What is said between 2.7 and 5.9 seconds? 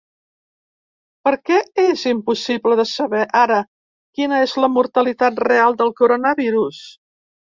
de saber ara quina és la mortalitat real